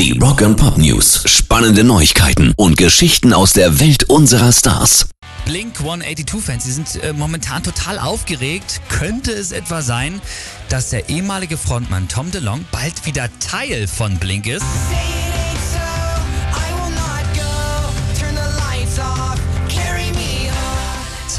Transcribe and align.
Die 0.00 0.18
Rock 0.18 0.40
and 0.40 0.56
Pop 0.56 0.78
News. 0.78 1.24
Spannende 1.26 1.84
Neuigkeiten 1.84 2.54
und 2.56 2.78
Geschichten 2.78 3.34
aus 3.34 3.52
der 3.52 3.80
Welt 3.80 4.04
unserer 4.04 4.50
Stars. 4.50 5.10
Blink 5.44 5.76
182-Fans, 5.78 6.64
die 6.64 6.70
sind 6.70 7.04
äh, 7.04 7.12
momentan 7.12 7.62
total 7.62 7.98
aufgeregt. 7.98 8.80
Könnte 8.88 9.30
es 9.30 9.52
etwa 9.52 9.82
sein, 9.82 10.22
dass 10.70 10.88
der 10.88 11.10
ehemalige 11.10 11.58
Frontmann 11.58 12.08
Tom 12.08 12.30
DeLonge 12.30 12.64
bald 12.72 13.04
wieder 13.04 13.28
Teil 13.40 13.86
von 13.86 14.16
Blink 14.16 14.46
ist? 14.46 14.64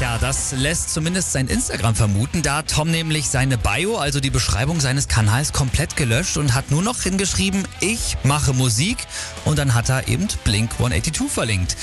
Tja, 0.02 0.18
das 0.18 0.50
lässt 0.50 0.92
zumindest 0.92 1.30
sein 1.30 1.46
Instagram 1.46 1.94
vermuten. 1.94 2.42
Da 2.42 2.56
hat 2.56 2.72
Tom 2.72 2.90
nämlich 2.90 3.30
seine 3.30 3.56
Bio, 3.56 3.98
also 3.98 4.18
die 4.18 4.30
Beschreibung 4.30 4.80
seines 4.80 5.06
Kanals, 5.06 5.52
komplett 5.52 5.94
gelöscht 5.94 6.36
und 6.38 6.54
hat 6.54 6.72
nur 6.72 6.82
noch 6.82 7.00
hingeschrieben, 7.00 7.68
ich 7.78 8.16
mache 8.24 8.52
Musik 8.52 8.96
und 9.44 9.60
dann 9.60 9.74
hat 9.74 9.90
er 9.90 10.08
eben 10.08 10.26
Blink 10.42 10.72
182 10.72 11.30
verlinkt. 11.30 11.76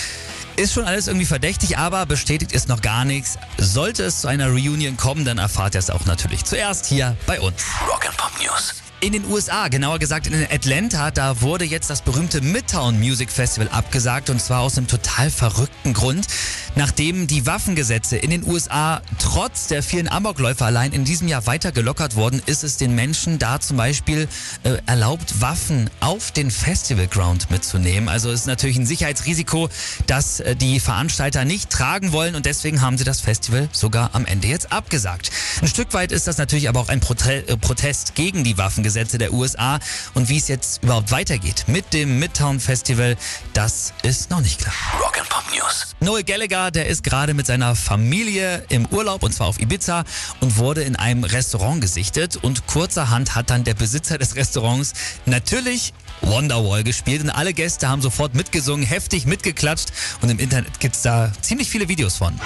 Ist 0.58 0.74
schon 0.74 0.84
alles 0.84 1.08
irgendwie 1.08 1.28
verdächtig, 1.28 1.78
aber 1.78 2.06
bestätigt 2.06 2.52
ist 2.52 2.68
noch 2.68 2.82
gar 2.82 3.06
nichts. 3.06 3.38
Sollte 3.58 4.04
es 4.04 4.20
zu 4.20 4.28
einer 4.28 4.50
Reunion 4.50 4.98
kommen, 4.98 5.24
dann 5.24 5.38
erfahrt 5.38 5.76
ihr 5.76 5.80
es 5.80 5.90
auch 5.90 6.04
natürlich 6.04 6.44
zuerst 6.44 6.88
hier 6.88 7.16
bei 7.26 7.40
uns. 7.40 7.64
Rock 7.90 8.06
and 8.06 8.18
Pop 8.18 8.34
News. 8.44 8.74
In 9.02 9.14
den 9.14 9.24
USA, 9.32 9.70
genauer 9.70 9.98
gesagt 9.98 10.28
in 10.28 10.34
Atlanta, 10.52 11.10
da 11.10 11.40
wurde 11.40 11.64
jetzt 11.64 11.90
das 11.90 12.02
berühmte 12.02 12.42
Midtown 12.42 13.00
Music 13.00 13.32
Festival 13.32 13.70
abgesagt 13.70 14.30
und 14.30 14.42
zwar 14.42 14.60
aus 14.60 14.78
einem 14.78 14.88
total 14.88 15.32
verrückten 15.32 15.94
Grund. 15.94 16.28
Nachdem 16.76 17.26
die 17.26 17.46
Waffengesetze 17.46 18.18
in 18.18 18.30
den 18.30 18.46
USA 18.46 19.02
trotz 19.18 19.68
der 19.68 19.84
vielen 19.84 20.10
Amokläufer 20.10 20.66
allein 20.66 20.92
in 20.92 21.06
diesem 21.06 21.30
Jahr 21.30 21.48
weiter 21.48 21.72
gelockert 21.72 22.18
wurden, 22.18 22.42
ist 22.46 22.66
es 22.66 22.76
den 22.76 22.94
Menschen 22.94 23.40
da 23.40 23.62
zum 23.62 23.78
Beispiel 23.78 24.28
äh, 24.64 24.78
erlaubt, 24.86 25.40
Waffen 25.40 25.90
auf 26.02 26.32
den 26.32 26.52
Festivalground 26.52 27.50
mitzunehmen. 27.52 28.10
Also 28.10 28.30
ist 28.30 28.48
natürlich 28.48 28.78
ein 28.78 28.86
Sicherheitsrisiko, 28.86 29.70
das 30.08 30.42
äh, 30.42 30.58
die 30.58 30.82
Veranstalter 30.82 31.46
nicht 31.46 31.70
tragen 31.70 32.12
wollen 32.12 32.36
und 32.36 32.46
deswegen 32.46 32.82
haben 32.82 32.98
sie 32.98 33.06
das 33.06 33.22
Festival 33.22 33.70
sogar 33.72 34.10
am 34.14 34.26
Ende 34.26 34.50
jetzt 34.50 34.74
abgesagt. 34.74 35.32
Ein 35.62 35.70
Stück 35.70 35.94
weit 35.94 36.12
ist 36.12 36.28
das 36.28 36.38
natürlich 36.38 36.68
aber 36.68 36.82
auch 36.82 36.90
ein 36.90 37.00
Prote 37.00 37.48
äh, 37.48 37.56
Protest 37.56 38.16
gegen 38.16 38.44
die 38.44 38.58
Waffengesetze 38.58 38.89
der 38.94 39.34
USA 39.34 39.80
und 40.14 40.30
wie 40.30 40.38
es 40.38 40.48
jetzt 40.48 40.84
überhaupt 40.84 41.12
weitergeht 41.12 41.66
mit 41.68 41.94
dem 41.94 42.20
Midtown 42.20 42.60
Festival, 42.60 43.18
das 43.54 43.94
ist 44.04 44.30
noch 44.30 44.42
nicht 44.42 44.60
klar. 44.60 44.74
Rock 45.02 45.20
and 45.20 45.30
Pop 45.30 45.44
News. 45.54 45.96
Noel 46.00 46.24
Gallagher, 46.24 46.72
der 46.72 46.88
ist 46.88 47.04
gerade 47.04 47.34
mit 47.34 47.46
seiner 47.46 47.76
Familie 47.76 48.64
im 48.70 48.86
Urlaub 48.88 49.24
und 49.24 49.34
zwar 49.34 49.48
auf 49.48 49.60
Ibiza 49.60 50.04
und 50.40 50.58
wurde 50.58 50.84
in 50.84 50.96
einem 50.96 51.24
Restaurant 51.24 51.82
gesichtet 51.82 52.38
und 52.38 52.68
kurzerhand 52.68 53.36
hat 53.36 53.50
dann 53.50 53.64
der 53.64 53.74
Besitzer 53.74 54.18
des 54.18 54.36
Restaurants 54.36 54.94
natürlich 55.26 55.94
Wonderwall 56.22 56.84
gespielt 56.84 57.22
und 57.22 57.30
alle 57.30 57.54
Gäste 57.54 57.90
haben 57.90 58.02
sofort 58.02 58.36
mitgesungen, 58.36 58.86
heftig 58.86 59.26
mitgeklatscht 59.26 59.90
und 60.22 60.30
im 60.30 60.40
Internet 60.40 60.80
gibt's 60.80 61.02
da 61.02 61.32
ziemlich 61.42 61.70
viele 61.70 61.88
Videos 61.88 62.18
von. 62.18 62.40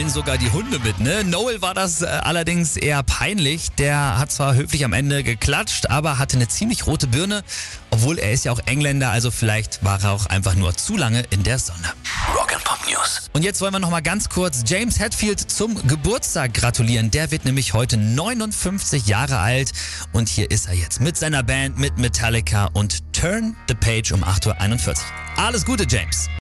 Bellen 0.00 0.10
sogar 0.10 0.38
die 0.38 0.50
Hunde 0.50 0.78
mit, 0.78 0.98
ne? 0.98 1.24
Noel 1.24 1.60
war 1.60 1.74
das 1.74 2.00
äh, 2.00 2.06
allerdings 2.06 2.78
eher 2.78 3.02
peinlich. 3.02 3.70
Der 3.72 4.18
hat 4.18 4.32
zwar 4.32 4.54
höflich 4.54 4.84
am 4.84 4.94
Ende 4.94 5.22
geklatscht, 5.22 5.90
aber 5.90 6.18
hatte 6.18 6.36
eine 6.36 6.48
ziemlich 6.48 6.86
rote 6.86 7.06
Birne. 7.06 7.42
Obwohl 7.90 8.18
er 8.18 8.32
ist 8.32 8.46
ja 8.46 8.52
auch 8.52 8.60
Engländer, 8.64 9.10
also 9.10 9.30
vielleicht 9.30 9.84
war 9.84 10.02
er 10.02 10.12
auch 10.12 10.26
einfach 10.26 10.54
nur 10.54 10.74
zu 10.74 10.96
lange 10.96 11.24
in 11.28 11.42
der 11.42 11.58
Sonne. 11.58 11.92
Rock 12.34 12.54
and 12.54 12.64
Pop 12.64 12.78
News. 12.88 13.28
Und 13.34 13.42
jetzt 13.42 13.60
wollen 13.60 13.74
wir 13.74 13.78
noch 13.78 13.90
mal 13.90 14.00
ganz 14.00 14.30
kurz 14.30 14.62
James 14.66 14.98
Hetfield 14.98 15.38
zum 15.38 15.86
Geburtstag 15.86 16.54
gratulieren. 16.54 17.10
Der 17.10 17.30
wird 17.30 17.44
nämlich 17.44 17.74
heute 17.74 17.98
59 17.98 19.06
Jahre 19.06 19.38
alt 19.38 19.72
und 20.12 20.30
hier 20.30 20.50
ist 20.50 20.68
er 20.68 20.74
jetzt 20.74 21.00
mit 21.00 21.18
seiner 21.18 21.42
Band, 21.42 21.78
mit 21.78 21.98
Metallica 21.98 22.70
und 22.72 23.12
Turn 23.12 23.54
the 23.68 23.74
Page 23.74 24.12
um 24.12 24.24
8.41 24.24 24.88
Uhr. 24.88 24.94
Alles 25.36 25.66
Gute, 25.66 25.84
James. 25.86 26.30